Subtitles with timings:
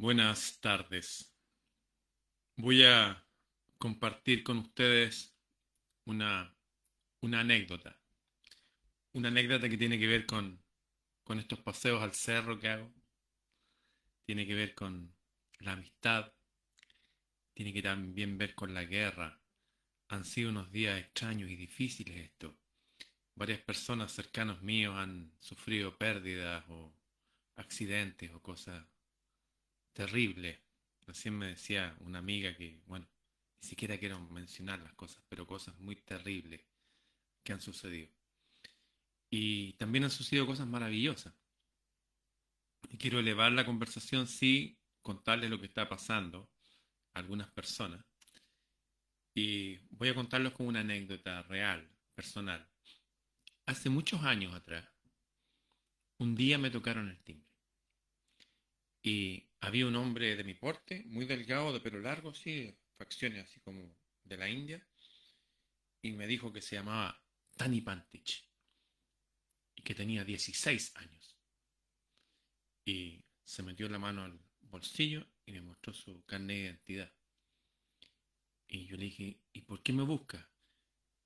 [0.00, 1.30] Buenas tardes.
[2.56, 3.22] Voy a
[3.76, 5.36] compartir con ustedes
[6.06, 6.56] una,
[7.20, 8.00] una anécdota.
[9.12, 10.58] Una anécdota que tiene que ver con,
[11.22, 12.90] con estos paseos al cerro que hago.
[14.24, 15.14] Tiene que ver con
[15.58, 16.32] la amistad.
[17.52, 19.38] Tiene que también ver con la guerra.
[20.08, 22.56] Han sido unos días extraños y difíciles esto.
[23.34, 26.90] Varias personas cercanos míos han sufrido pérdidas o
[27.56, 28.82] accidentes o cosas
[29.92, 30.58] terribles.
[31.06, 33.08] Recién me decía una amiga que, bueno,
[33.62, 36.62] ni siquiera quiero mencionar las cosas, pero cosas muy terribles
[37.42, 38.10] que han sucedido.
[39.28, 41.34] Y también han sucedido cosas maravillosas.
[42.88, 46.50] Y quiero elevar la conversación, sí, contarles lo que está pasando
[47.14, 48.04] a algunas personas.
[49.34, 52.68] Y voy a contarles como una anécdota real, personal.
[53.66, 54.88] Hace muchos años atrás,
[56.18, 57.48] un día me tocaron el timbre.
[59.02, 63.60] Y había un hombre de mi porte, muy delgado, de pelo largo, sí, facciones así
[63.60, 64.86] como de la India,
[66.02, 67.22] y me dijo que se llamaba
[67.56, 68.48] Tani Pantich
[69.74, 71.36] y que tenía 16 años.
[72.84, 77.12] Y se metió la mano al bolsillo y me mostró su carnet de identidad.
[78.68, 80.48] Y yo le dije, ¿y por qué me busca?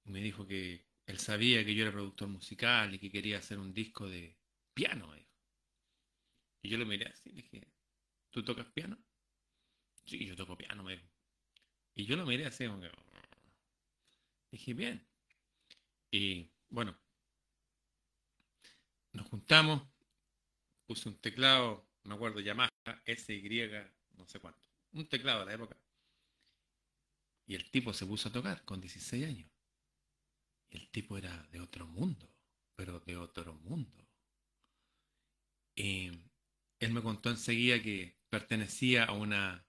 [0.05, 3.58] Y me dijo que él sabía que yo era productor musical y que quería hacer
[3.58, 4.36] un disco de
[4.72, 5.14] piano.
[6.62, 7.68] Y yo lo miré así y le dije,
[8.34, 8.98] ¿tú tocas piano?
[10.04, 11.08] Sí, yo toco piano, me dijo.
[11.94, 12.90] Y yo lo miré así como que...
[14.50, 15.06] Dije, bien.
[16.10, 16.98] Y bueno,
[19.12, 19.82] nos juntamos,
[20.84, 22.68] puse un teclado, me acuerdo, Yamaha,
[23.06, 23.70] SY,
[24.16, 24.68] no sé cuánto.
[24.92, 25.77] Un teclado de la época.
[27.46, 29.50] Y el tipo se puso a tocar con 16 años.
[30.70, 32.28] Y el tipo era de otro mundo,
[32.74, 34.08] pero de otro mundo.
[35.77, 36.10] Y
[36.80, 39.64] él me contó enseguida que pertenecía a una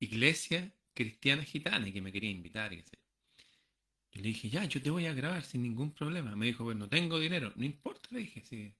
[0.00, 2.74] iglesia cristiana gitana y que me quería invitar.
[2.74, 6.36] Y Yo le dije, ya, yo te voy a grabar sin ningún problema.
[6.36, 7.52] Me dijo, bueno, no tengo dinero.
[7.56, 8.74] No importa, le dije, sí.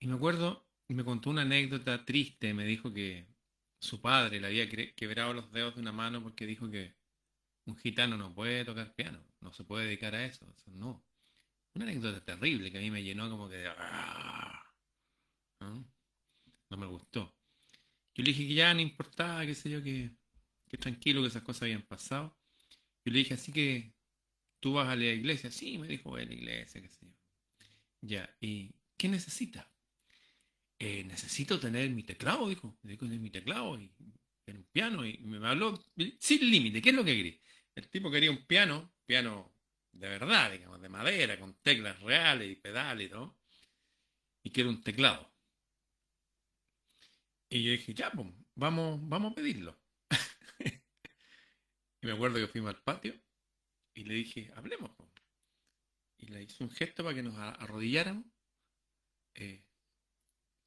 [0.00, 2.52] Y me acuerdo, me contó una anécdota triste.
[2.52, 3.28] Me dijo que
[3.80, 6.94] su padre le había quebrado los dedos de una mano porque dijo que
[7.66, 10.44] un gitano no puede tocar piano, no se puede dedicar a eso.
[10.50, 11.04] eso no.
[11.74, 13.68] Una anécdota terrible que a mí me llenó como que de...
[13.68, 14.74] ¡ah!
[16.70, 16.76] ¿No?
[16.76, 17.34] me gustó.
[18.14, 20.10] Yo le dije que ya no importaba, qué sé yo, que,
[20.68, 22.36] que tranquilo, que esas cosas habían pasado.
[23.04, 23.94] Yo le dije, así que
[24.60, 25.50] tú vas a la iglesia.
[25.50, 27.12] Sí, me dijo, voy a la iglesia, qué sé yo.
[28.02, 29.70] Ya, ¿y qué necesita?
[30.78, 32.78] Eh, necesito tener mi teclado, dijo.
[32.82, 33.92] Necesito tener mi teclado y,
[34.46, 35.06] un piano.
[35.06, 35.82] Y me habló
[36.18, 36.82] sin límite.
[36.82, 37.38] ¿Qué es lo que quería?
[37.74, 39.54] El tipo quería un piano, piano
[39.92, 43.38] de verdad, digamos, de madera, con teclas reales y pedales y todo.
[44.42, 45.29] Y quiero un teclado.
[47.52, 49.76] Y yo dije, ya, pues, vamos, vamos a pedirlo.
[52.00, 53.20] y me acuerdo que fuimos al patio
[53.92, 54.92] y le dije, hablemos.
[56.16, 58.24] Y le hice un gesto para que nos arrodilláramos.
[59.34, 59.64] Eh,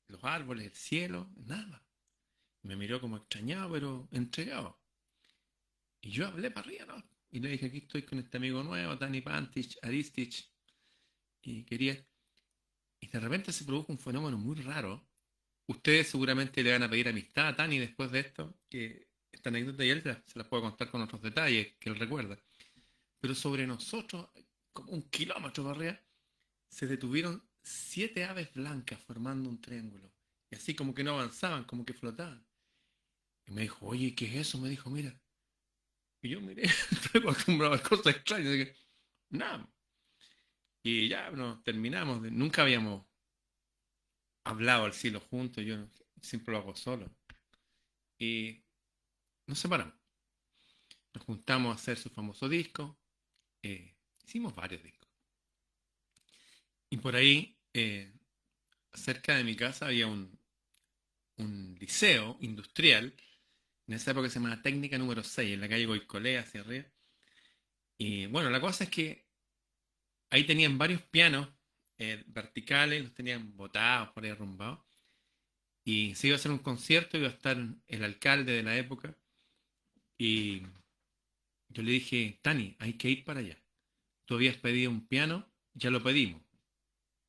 [0.08, 1.88] los árboles, el cielo, nada.
[2.64, 4.78] me miró como extrañado, pero entregado.
[6.02, 7.04] Y yo hablé para arriba, ¿no?
[7.32, 10.52] Y le dije, aquí estoy con este amigo nuevo, Dani Pantich, Aristich.
[11.42, 12.06] Y quería...
[13.00, 15.13] Y de repente se produjo un fenómeno muy raro
[15.74, 19.84] Ustedes seguramente le van a pedir amistad a Tani después de esto, que esta anécdota
[19.84, 22.38] y él se las puedo contar con otros detalles que él recuerda.
[23.20, 24.30] Pero sobre nosotros,
[24.72, 26.00] como un kilómetro para arriba,
[26.70, 30.12] se detuvieron siete aves blancas formando un triángulo.
[30.52, 32.46] Y así como que no avanzaban, como que flotaban.
[33.48, 34.60] Y me dijo, oye, ¿qué es eso?
[34.60, 35.20] Me dijo, mira.
[36.22, 38.70] Y yo miré, estoy acostumbrado a cosas extrañas.
[39.30, 39.68] nada.
[40.84, 42.22] Y ya, bueno, terminamos.
[42.32, 43.06] Nunca habíamos
[44.44, 45.88] hablado al cielo juntos, yo
[46.22, 47.10] siempre lo hago solo.
[48.18, 48.64] Y
[49.48, 49.94] nos separamos.
[51.14, 52.98] Nos juntamos a hacer su famoso disco.
[53.62, 55.10] Eh, hicimos varios discos.
[56.90, 58.12] Y por ahí, eh,
[58.94, 60.40] cerca de mi casa, había un,
[61.38, 63.14] un liceo industrial.
[63.88, 66.86] En esa época se llamaba Técnica número 6, en la calle Goicolea, hacia arriba.
[67.98, 69.28] Y bueno, la cosa es que
[70.30, 71.50] ahí tenían varios pianos
[71.98, 74.80] eh, verticales, los tenían botados, por ahí arrumbados.
[75.86, 77.58] Y se iba a hacer un concierto, iba a estar
[77.88, 79.18] el alcalde de la época.
[80.18, 80.62] Y
[81.70, 83.62] yo le dije, Tani, hay que ir para allá.
[84.26, 86.42] Tú habías pedido un piano, ya lo pedimos.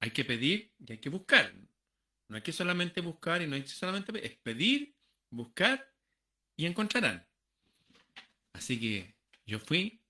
[0.00, 1.52] Hay que pedir y hay que buscar.
[2.28, 4.96] No hay que solamente buscar y no hay que solamente pedir, es pedir,
[5.30, 5.92] buscar
[6.56, 7.26] y encontrarán.
[8.52, 9.14] Así que
[9.46, 10.00] yo fui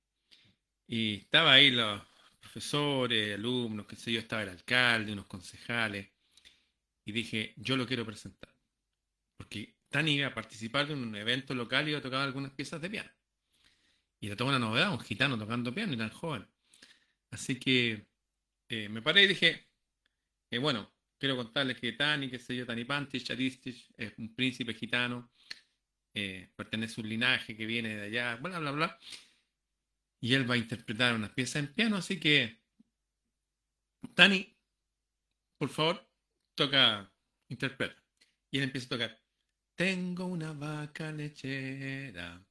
[0.87, 2.03] y estaba ahí los,
[2.45, 6.09] profesores, alumnos, qué sé yo, estaba el alcalde, unos concejales,
[7.05, 8.55] y dije, yo lo quiero presentar.
[9.37, 12.81] porque Tani iba a participar en un evento local y iba a tocar algunas piezas
[12.81, 13.11] de piano.
[14.21, 16.47] Y era toda una novedad, un gitano tocando piano y tan joven.
[17.31, 18.07] Así que
[18.69, 19.69] eh, me paré y dije,
[20.51, 24.75] eh, bueno, quiero contarles que Tani, que sé yo, Tani Pantich, Aristich, es un príncipe
[24.75, 25.33] gitano,
[26.15, 28.99] eh, pertenece a un linaje que viene de allá, bla, bla, bla.
[30.25, 32.59] Y él va a interpretar unas piezas en piano, así que,
[34.15, 34.57] Tani,
[35.59, 36.11] por favor,
[36.55, 37.13] toca,
[37.51, 38.03] interpreta.
[38.51, 39.23] Y él empieza a tocar.
[39.75, 42.43] Tengo una vaca lechera.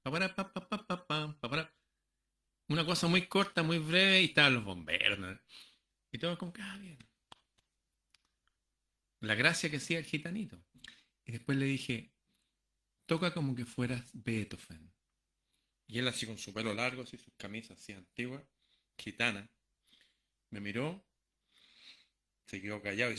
[2.70, 5.40] Una cosa muy corta, muy breve, y estaban los bomberos.
[6.12, 7.00] Y todo como que, ah, bien.
[9.22, 10.64] La gracia que hacía el gitanito.
[11.26, 12.14] Y después le dije,
[13.08, 14.94] toca como que fueras Beethoven.
[15.88, 18.44] Y él así con su pelo largo, así sus camisas así antiguas,
[18.98, 19.50] gitana,
[20.50, 21.04] me miró,
[22.46, 23.14] se quedó callado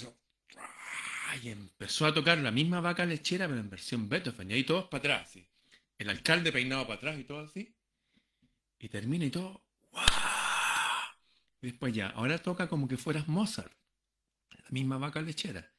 [1.42, 4.50] y empezó a tocar la misma vaca lechera, pero en versión Beethoven.
[4.50, 5.38] Y ahí todos para atrás.
[5.98, 7.74] El alcalde peinado para atrás y todo así.
[8.78, 9.64] Y termina y todo.
[11.60, 13.72] Y después ya, ahora toca como que fueras Mozart.
[14.50, 15.72] La misma vaca lechera.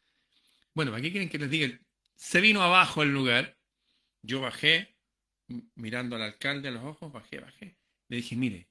[0.74, 1.80] Bueno, ¿para qué quieren que les diga?
[2.16, 3.58] Se vino abajo el lugar.
[4.22, 4.95] Yo bajé,
[5.76, 7.78] mirando al alcalde a los ojos, bajé, bajé.
[8.08, 8.70] Le dije, mire,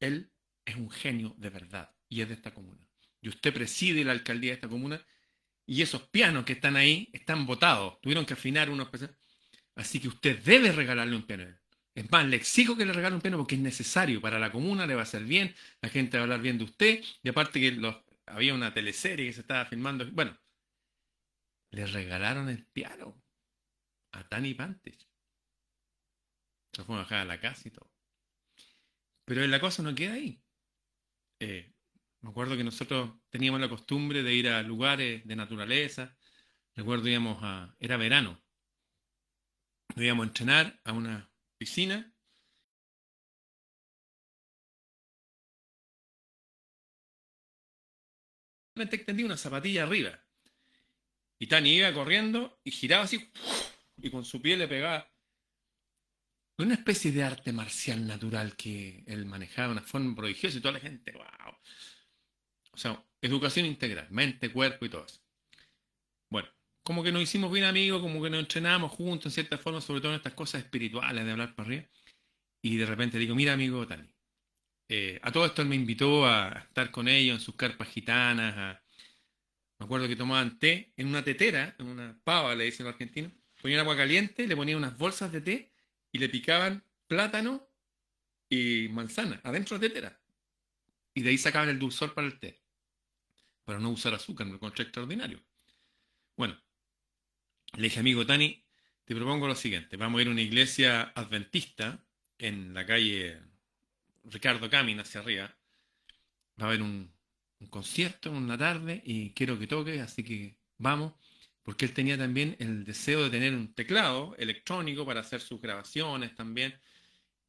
[0.00, 0.30] él
[0.64, 2.86] es un genio de verdad y es de esta comuna.
[3.20, 5.04] Y usted preside la alcaldía de esta comuna
[5.66, 8.00] y esos pianos que están ahí están botados.
[8.00, 8.88] Tuvieron que afinar unos
[9.76, 11.44] Así que usted debe regalarle un piano.
[11.94, 14.86] Es más, le exijo que le regale un piano porque es necesario para la comuna,
[14.86, 17.04] le va a hacer bien, la gente va a hablar bien de usted.
[17.22, 17.80] Y aparte que
[18.26, 20.10] había una teleserie que se estaba filmando.
[20.10, 20.38] Bueno,
[21.70, 23.22] le regalaron el piano
[24.12, 25.09] a Tani Pantes.
[26.72, 27.90] Se fue a bajar a la casa y todo.
[29.24, 30.42] Pero la cosa no queda ahí.
[31.40, 31.72] Eh,
[32.20, 36.16] me acuerdo que nosotros teníamos la costumbre de ir a lugares de naturaleza.
[36.74, 37.74] Recuerdo íbamos a.
[37.78, 38.42] Era verano.
[39.96, 42.12] Íbamos a entrenar a una piscina.
[48.76, 50.18] extendí una zapatilla arriba.
[51.38, 53.30] Y Tani iba corriendo y giraba así.
[53.96, 55.10] Y con su pie le pegaba.
[56.60, 60.72] Una especie de arte marcial natural que él manejaba de una forma prodigiosa y toda
[60.72, 61.54] la gente, wow.
[62.72, 65.22] O sea, educación integral, mente, cuerpo y todo eso.
[66.30, 66.50] Bueno,
[66.82, 70.02] como que nos hicimos bien amigos, como que nos entrenamos juntos en cierta forma, sobre
[70.02, 71.88] todo en estas cosas espirituales de hablar para arriba.
[72.62, 74.06] Y de repente digo, mira amigo Tani,
[74.90, 78.78] eh, a todo esto él me invitó a estar con ellos en sus carpas gitanas.
[79.78, 83.32] Me acuerdo que tomaban té en una tetera, en una pava, le dicen los argentinos.
[83.62, 85.70] Ponían agua caliente, le ponían unas bolsas de té
[86.12, 87.68] y le picaban plátano
[88.48, 90.20] y manzana adentro de tetera.
[91.14, 92.60] Y de ahí sacaban el dulzor para el té
[93.70, 95.40] para no usar azúcar, me encontré extraordinario.
[96.36, 96.60] Bueno,
[97.76, 98.64] le dije, amigo Tani,
[99.04, 102.04] te propongo lo siguiente, vamos a ir a una iglesia adventista
[102.36, 103.40] en la calle
[104.24, 105.56] Ricardo Camin hacia arriba.
[106.60, 107.12] Va a haber un,
[107.68, 111.12] concierto en la tarde y quiero que toque, así que vamos,
[111.62, 116.34] porque él tenía también el deseo de tener un teclado electrónico para hacer sus grabaciones
[116.34, 116.80] también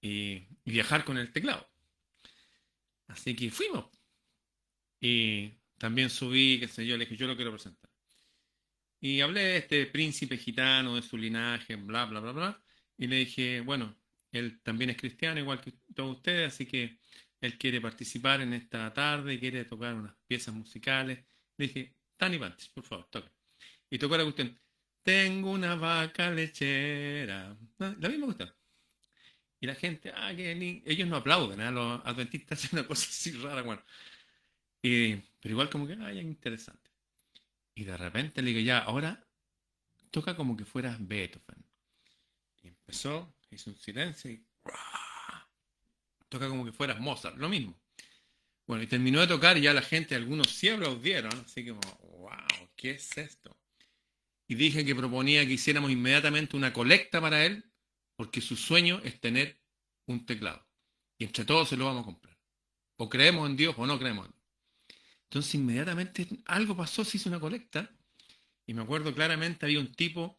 [0.02, 1.70] y, viajar con el teclado.
[3.08, 3.86] Así que fuimos.
[5.00, 7.90] Y también subí, qué sé yo, le dije, yo lo quiero presentar.
[9.00, 12.64] Y hablé de este príncipe gitano, de su linaje, bla, bla, bla, bla.
[12.98, 13.98] Y le dije, bueno,
[14.32, 17.00] él también es cristiano, igual que todos ustedes, así que
[17.42, 21.26] él quiere participar en esta tarde, quiere tocar unas piezas musicales.
[21.58, 23.32] Le dije, Tani Pantis, por favor, toca.
[23.92, 24.58] Y tocó la cuestión.
[25.04, 27.56] Tengo una vaca lechera.
[27.78, 28.52] La misma cuestión.
[29.60, 31.72] Y la gente, ah, que ellos no aplauden, ¿eh?
[31.72, 33.84] los adventistas hacen una cosa así rara, bueno.
[34.82, 36.90] Y, pero igual como que, ay, es interesante.
[37.76, 39.24] Y de repente le digo, ya, ahora
[40.10, 41.64] toca como que fueras Beethoven.
[42.64, 44.44] Y empezó, hizo un silencio y
[46.28, 47.80] toca como que fueras Mozart, lo mismo.
[48.66, 51.82] Bueno, y terminó de tocar y ya la gente, algunos sí aplaudieron, así como,
[52.20, 53.61] wow, ¿qué es esto?
[54.52, 57.72] Y dije que proponía que hiciéramos inmediatamente una colecta para él,
[58.18, 59.62] porque su sueño es tener
[60.08, 60.68] un teclado.
[61.18, 62.38] Y entre todos se lo vamos a comprar.
[62.98, 64.44] O creemos en Dios o no creemos en Dios.
[65.24, 67.96] Entonces inmediatamente algo pasó, se hizo una colecta.
[68.66, 70.38] Y me acuerdo claramente, había un tipo,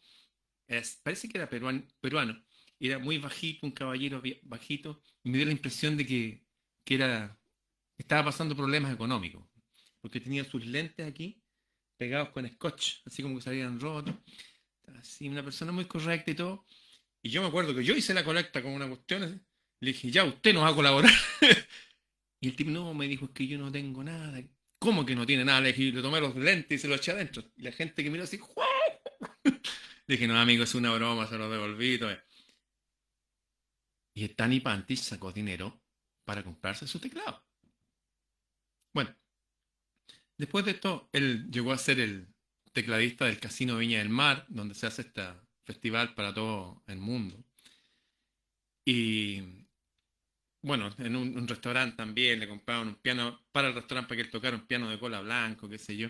[1.02, 2.38] parece que era peruano, peruano,
[2.78, 6.44] era muy bajito, un caballero bajito, y me dio la impresión de que,
[6.84, 7.40] era,
[7.96, 9.42] estaba pasando problemas económicos,
[10.02, 11.41] porque tenía sus lentes aquí
[12.02, 14.16] pegados con scotch, así como que salían rotos.
[14.98, 16.66] Así, una persona muy correcta y todo.
[17.22, 19.46] Y yo me acuerdo que yo hice la colecta con una cuestión,
[19.78, 21.12] le dije, ya, usted nos va a colaborar.
[22.40, 24.42] y el tipo no, me dijo, es que yo no tengo nada.
[24.80, 25.60] ¿Cómo que no tiene nada?
[25.60, 27.44] Le, le tomé los lentes y se los eché adentro.
[27.56, 28.36] Y la gente que miró así,
[29.44, 29.60] le
[30.08, 31.98] Dije, no, amigo, es una broma, se lo devolví.
[31.98, 32.10] todo.
[34.14, 35.80] Y el Tani Pantich sacó dinero
[36.24, 37.46] para comprarse su teclado.
[38.92, 39.14] Bueno,
[40.42, 42.26] después de esto, él llegó a ser el
[42.72, 45.22] tecladista del Casino Viña del Mar, donde se hace este
[45.64, 47.44] festival para todo el mundo.
[48.84, 49.40] Y
[50.60, 54.30] bueno, en un, restaurante también le compraron un piano para el restaurante para que él
[54.30, 56.08] tocara un piano de cola blanco, qué sé yo.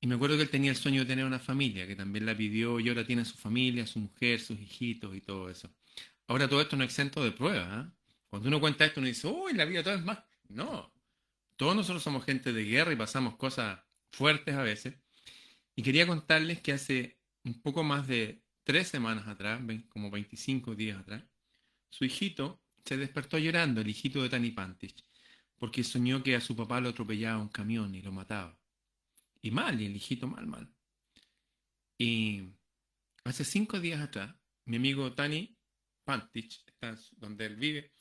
[0.00, 2.36] Y me acuerdo que él tenía el sueño de tener una familia, que también la
[2.36, 5.68] pidió y ahora tiene su familia, su mujer, sus hijitos y todo eso.
[6.28, 7.66] Ahora todo esto no es exento de pruebas.
[7.68, 7.92] ¿ah?
[8.28, 10.20] Cuando uno cuenta esto, uno dice, uy, la vida todo es más.
[10.50, 10.92] No.
[11.58, 13.80] Todos nosotros somos gente de guerra y pasamos cosas
[14.12, 14.94] fuertes a veces.
[15.74, 21.00] Y quería contarles que hace un poco más de tres semanas atrás, como 25 días
[21.00, 21.24] atrás,
[21.90, 25.04] su hijito se despertó llorando, el hijito de Tani Pantich,
[25.56, 28.56] porque soñó que a su papá lo atropellaba un camión y lo mataba.
[29.42, 30.72] Y mal, y el hijito mal, mal.
[31.98, 32.52] Y
[33.24, 34.32] hace cinco días atrás,
[34.64, 35.58] mi amigo Tani
[36.04, 37.92] Pantich, está donde él vive,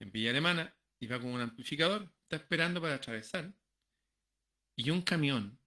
[0.00, 3.52] en Villa Alemana, y va con un amplificador, está esperando para atravesar,
[4.76, 5.58] y un camión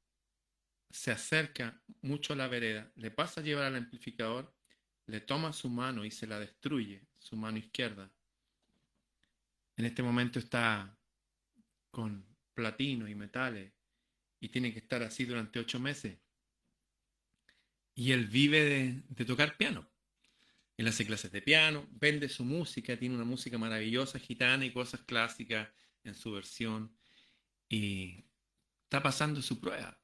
[0.90, 4.56] se acerca mucho a la vereda, le pasa a llevar al amplificador,
[5.08, 8.10] le toma su mano y se la destruye, su mano izquierda.
[9.76, 10.98] En este momento está
[11.92, 13.74] con platino y metales
[14.40, 16.18] y tiene que estar así durante ocho meses.
[17.94, 19.86] Y él vive de, tocar piano.
[20.78, 25.02] Él hace clases de piano, vende su música, tiene una música maravillosa, gitana y cosas
[25.02, 25.68] clásicas
[26.04, 26.96] en su versión.
[27.70, 28.26] Y
[28.84, 29.98] está pasando su prueba.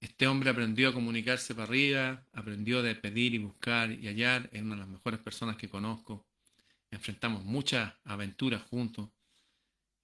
[0.00, 4.62] Este hombre aprendió a comunicarse para arriba, aprendió a pedir y buscar y hallar, es
[4.62, 6.26] una de las mejores personas que conozco.
[6.90, 9.10] Enfrentamos muchas aventuras juntos,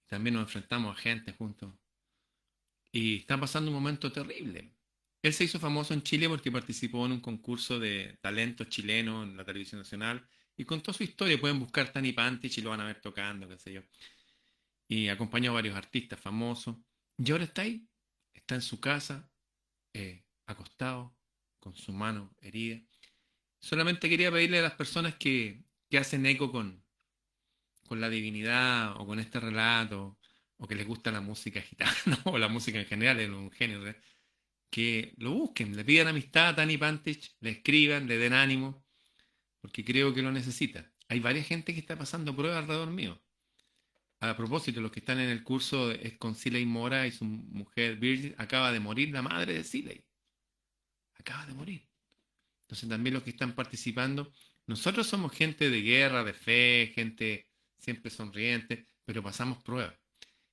[0.07, 1.73] también nos enfrentamos a gente juntos.
[2.91, 4.73] Y está pasando un momento terrible.
[5.21, 9.37] Él se hizo famoso en Chile porque participó en un concurso de talento chileno en
[9.37, 11.39] la televisión nacional y contó su historia.
[11.39, 13.81] Pueden buscar Tani Pantich y lo van a ver tocando, qué sé yo.
[14.87, 16.77] Y acompañó a varios artistas famosos.
[17.17, 17.87] Y ahora está ahí,
[18.33, 19.29] está en su casa,
[19.93, 21.15] eh, acostado,
[21.59, 22.81] con su mano herida.
[23.59, 25.63] Solamente quería pedirle a las personas que,
[25.97, 26.83] hacen eco con,
[27.87, 30.17] con la divinidad o con este relato,
[30.57, 31.93] o que les gusta la música gitana
[32.25, 33.93] o la música en general, en un género,
[34.71, 38.82] que lo busquen, le pidan amistad a Tani Pantich, le escriban, le den ánimo,
[39.63, 40.91] porque creo que lo necesita.
[41.07, 43.17] Hay varias gente que está pasando pruebas alrededor mío.
[44.19, 47.95] A propósito, los que están en el curso es con Siley Mora y su mujer
[47.95, 48.35] Virgil.
[48.37, 50.03] Acaba de morir la madre de Siley.
[51.13, 51.87] Acaba de morir.
[52.63, 54.33] Entonces también los que están participando,
[54.67, 59.95] nosotros somos gente de guerra, de fe, gente siempre sonriente, pero pasamos pruebas.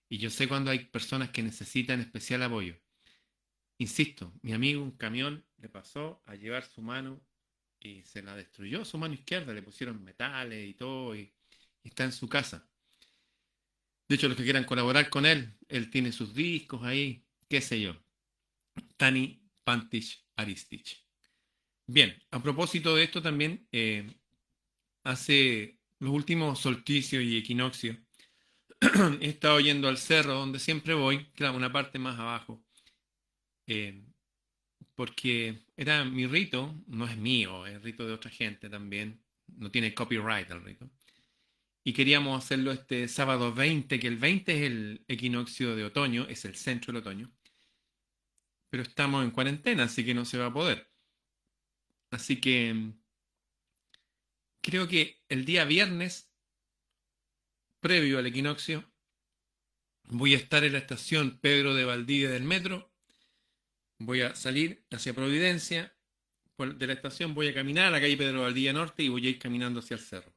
[0.09, 2.77] Y yo sé cuando hay personas que necesitan especial apoyo.
[3.79, 7.21] Insisto, mi amigo un camión le pasó a llevar su mano
[7.81, 11.33] y se la destruyó, su mano izquierda, le pusieron metales y todo y
[11.83, 12.69] está en su casa.
[14.09, 17.81] De hecho, los que quieran colaborar con él, él tiene sus discos ahí, qué sé
[17.81, 17.97] yo.
[18.97, 21.07] Tani Pantich Aristich.
[21.87, 24.07] Bien, a propósito de esto también, eh,
[25.05, 27.97] hace los últimos solsticios y equinoccios,
[29.21, 32.65] he estado yendo al cerro donde siempre voy, claro, una parte más abajo,
[33.67, 34.03] eh,
[35.01, 39.95] porque era mi rito, no es mío, es rito de otra gente también, no tiene
[39.95, 40.91] copyright el rito
[41.83, 46.45] y queríamos hacerlo este sábado 20, que el 20 es el equinoccio de otoño, es
[46.45, 47.33] el centro del otoño,
[48.69, 50.93] pero estamos en cuarentena, así que no se va a poder.
[52.11, 52.93] Así que
[54.61, 56.31] creo que el día viernes,
[57.81, 58.85] previo al equinoccio,
[60.11, 62.90] voy a estar en la estación Pedro de Valdivia del metro,
[64.01, 65.95] voy a salir hacia Providencia,
[66.59, 69.31] de la estación voy a caminar a la calle Pedro Valdivia Norte y voy a
[69.31, 70.35] ir caminando hacia el cerro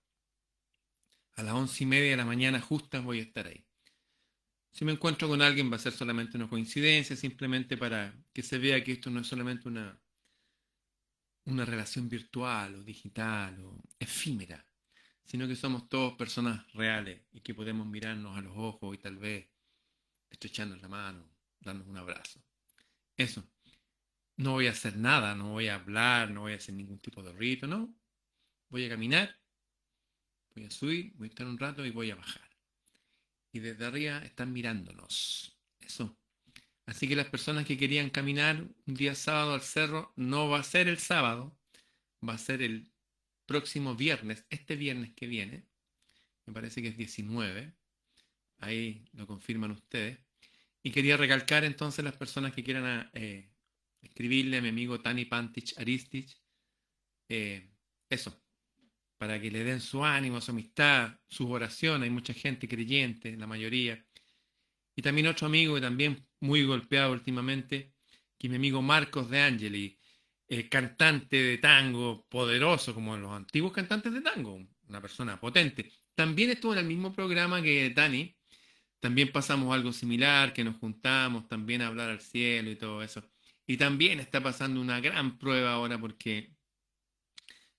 [1.35, 3.65] a las once y media de la mañana justa voy a estar ahí.
[4.71, 8.57] Si me encuentro con alguien va a ser solamente una coincidencia, simplemente para que se
[8.57, 9.99] vea que esto no es solamente una,
[11.45, 14.65] una relación virtual o digital o efímera,
[15.23, 19.17] sino que somos todos personas reales y que podemos mirarnos a los ojos y tal
[19.17, 19.47] vez
[20.29, 21.29] estrecharnos la mano,
[21.59, 22.43] darnos un abrazo.
[23.17, 23.43] Eso.
[24.37, 27.21] No voy a hacer nada, no voy a hablar, no voy a hacer ningún tipo
[27.23, 27.93] de rito, no.
[28.69, 29.43] Voy a caminar
[30.55, 32.49] Voy a subir, voy a estar un rato y voy a bajar.
[33.51, 35.57] Y desde arriba están mirándonos.
[35.79, 36.15] Eso.
[36.85, 40.63] Así que las personas que querían caminar un día sábado al cerro, no va a
[40.63, 41.57] ser el sábado,
[42.27, 42.91] va a ser el
[43.45, 45.65] próximo viernes, este viernes que viene.
[46.45, 47.73] Me parece que es 19.
[48.59, 50.19] Ahí lo confirman ustedes.
[50.83, 53.49] Y quería recalcar entonces las personas que quieran eh,
[54.01, 56.37] escribirle a mi amigo Tani Pantich Aristich.
[57.29, 57.71] Eh,
[58.09, 58.43] eso,
[59.17, 62.03] para que le den su ánimo, su amistad, sus oraciones.
[62.03, 64.05] Hay mucha gente creyente, la mayoría.
[64.95, 67.93] Y también otro amigo que también muy golpeado últimamente,
[68.37, 69.97] que mi amigo Marcos de Angeli,
[70.47, 75.89] el cantante de tango poderoso como los antiguos cantantes de tango, una persona potente.
[76.13, 78.35] También estuvo en el mismo programa que Dani.
[79.03, 83.21] También pasamos algo similar, que nos juntamos también a hablar al cielo y todo eso.
[83.67, 86.55] Y también está pasando una gran prueba ahora porque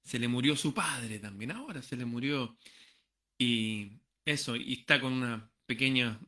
[0.03, 2.59] se le murió su padre también, ahora se le murió.
[3.39, 3.93] Y
[4.27, 6.21] eso, y está con una pequeña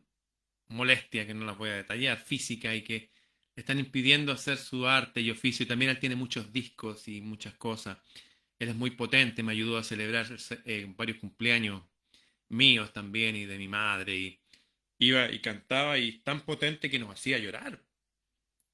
[0.69, 3.11] molestia que no la voy a detallar, física, y que
[3.55, 5.65] le están impidiendo hacer su arte y oficio.
[5.65, 7.99] Y también él tiene muchos discos y muchas cosas.
[8.59, 10.27] Él es muy potente, me ayudó a celebrar
[10.65, 11.83] eh, varios cumpleaños
[12.49, 14.17] míos también y de mi madre.
[14.17, 14.41] Y
[14.99, 17.83] iba y cantaba y tan potente que nos hacía llorar.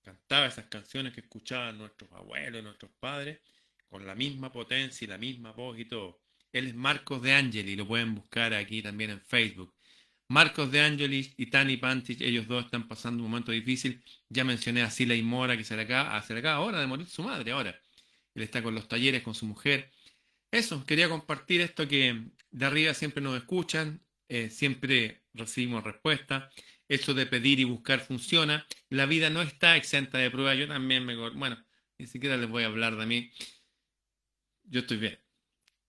[0.03, 3.41] Cantaba esas canciones que escuchaban nuestros abuelos nuestros padres
[3.89, 6.21] con la misma potencia y la misma voz y todo.
[6.53, 9.75] Él es Marcos de Angeli, lo pueden buscar aquí también en Facebook.
[10.29, 14.03] Marcos de Angelis y Tani Pantich, ellos dos están pasando un momento difícil.
[14.29, 17.07] Ya mencioné a Sila y Mora, que se le acaba, se le ahora de morir
[17.07, 17.79] su madre, ahora.
[18.35, 19.91] Él está con los talleres, con su mujer.
[20.51, 26.51] Eso, quería compartir esto que de arriba siempre nos escuchan, eh, siempre recibimos respuesta.
[26.89, 28.67] Eso de pedir y buscar funciona.
[28.91, 30.59] La vida no está exenta de pruebas.
[30.59, 31.15] Yo también me...
[31.31, 31.65] Bueno,
[31.99, 33.31] ni siquiera les voy a hablar de mí.
[34.65, 35.19] Yo estoy bien.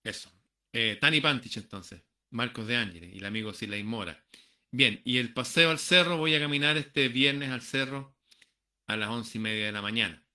[0.02, 0.32] Eso.
[0.72, 2.02] Eh, Tani Pantich entonces.
[2.30, 4.24] Marcos de Ángeles y el amigo Silay Mora.
[4.70, 8.16] Bien, y el paseo al cerro, voy a caminar este viernes al cerro
[8.86, 10.26] a las once y media de la mañana.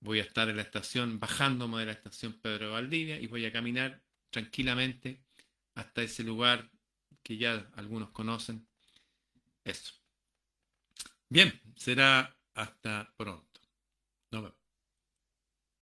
[0.00, 3.52] Voy a estar en la estación, bajándome de la estación Pedro Valdivia y voy a
[3.52, 5.22] caminar tranquilamente
[5.74, 6.68] hasta ese lugar
[7.28, 8.66] que ya algunos conocen.
[9.62, 9.92] Eso.
[11.28, 13.47] Bien, será hasta pronto.